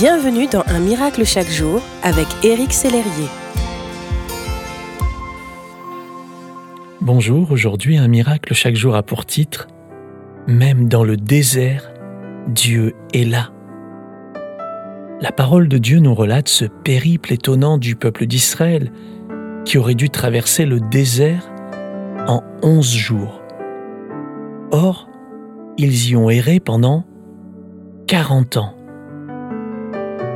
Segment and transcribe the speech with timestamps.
[0.00, 3.28] Bienvenue dans Un miracle chaque jour avec Éric Sellerier.
[7.02, 9.68] Bonjour, aujourd'hui Un miracle chaque jour a pour titre
[10.46, 11.92] Même dans le désert,
[12.48, 13.50] Dieu est là.
[15.20, 18.90] La parole de Dieu nous relate ce périple étonnant du peuple d'Israël
[19.66, 21.52] qui aurait dû traverser le désert
[22.26, 23.42] en onze jours.
[24.72, 25.10] Or,
[25.76, 27.04] ils y ont erré pendant
[28.06, 28.79] quarante ans.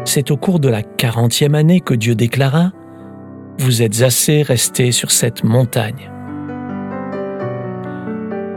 [0.06, 2.72] C'est au cours de la quarantième année que Dieu déclara
[3.58, 6.10] Vous êtes assez restés sur cette montagne.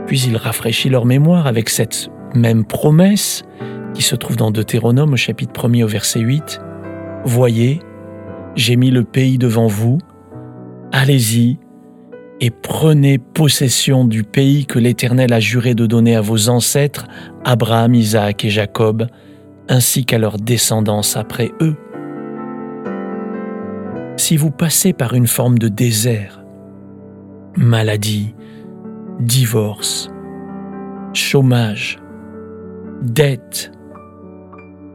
[0.06, 3.44] Puis il rafraîchit leur mémoire avec cette même promesse
[3.94, 6.60] qui se trouve dans Deutéronome au chapitre 1 au verset 8.
[7.24, 7.80] Voyez,
[8.54, 9.98] j'ai mis le pays devant vous,
[10.92, 11.58] allez-y
[12.40, 17.06] et prenez possession du pays que l'Éternel a juré de donner à vos ancêtres,
[17.44, 19.08] Abraham, Isaac et Jacob,
[19.68, 21.76] ainsi qu'à leur descendance après eux.
[24.16, 26.42] Si vous passez par une forme de désert,
[27.56, 28.34] maladie,
[29.20, 30.10] divorce,
[31.12, 31.98] chômage,
[33.02, 33.72] dette,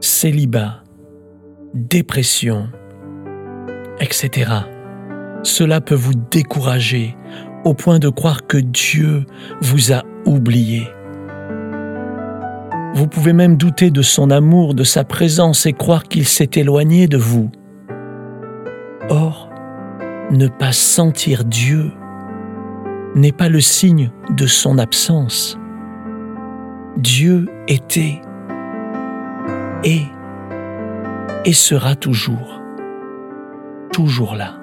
[0.00, 0.82] célibat,
[1.74, 2.68] dépression,
[4.00, 4.50] etc.,
[5.42, 7.16] cela peut vous décourager
[7.64, 9.24] au point de croire que Dieu
[9.60, 10.88] vous a oublié.
[12.94, 17.08] Vous pouvez même douter de son amour, de sa présence et croire qu'il s'est éloigné
[17.08, 17.50] de vous.
[19.10, 19.50] Or,
[20.30, 21.90] ne pas sentir Dieu
[23.14, 25.58] n'est pas le signe de son absence.
[26.96, 28.20] Dieu était,
[29.82, 30.06] est
[31.44, 32.60] et sera toujours,
[33.92, 34.54] toujours là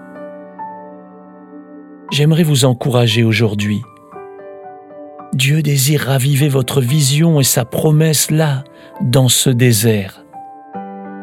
[2.11, 3.81] j'aimerais vous encourager aujourd'hui.
[5.33, 8.65] Dieu désire raviver votre vision et sa promesse là,
[9.01, 10.25] dans ce désert.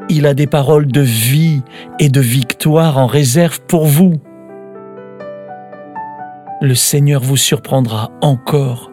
[0.09, 1.63] Il a des paroles de vie
[1.99, 4.15] et de victoire en réserve pour vous.
[6.63, 8.91] Le Seigneur vous surprendra encore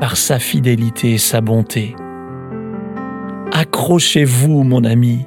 [0.00, 1.94] par sa fidélité et sa bonté.
[3.52, 5.26] Accrochez-vous, mon ami,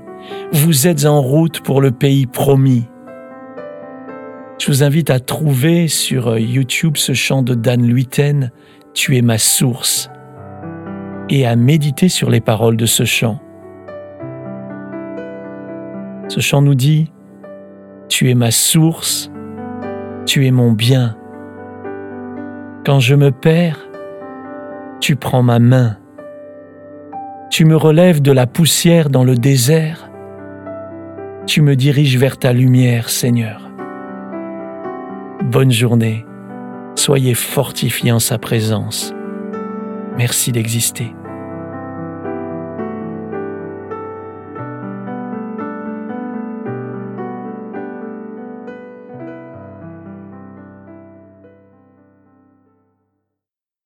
[0.51, 2.85] vous êtes en route pour le pays promis.
[4.59, 8.51] Je vous invite à trouver sur euh, YouTube ce chant de Dan Luiten,
[8.93, 10.09] Tu es ma source,
[11.29, 13.39] et à méditer sur les paroles de ce chant.
[16.27, 17.11] Ce chant nous dit,
[18.09, 19.31] Tu es ma source,
[20.25, 21.17] tu es mon bien.
[22.85, 23.79] Quand je me perds,
[24.99, 25.97] tu prends ma main.
[27.49, 30.09] Tu me relèves de la poussière dans le désert.
[31.45, 33.63] Tu me diriges vers ta lumière, Seigneur
[35.53, 36.25] bonne journée.
[37.05, 39.13] Soyez fortifiés en sa présence.
[40.15, 41.13] Merci d'exister.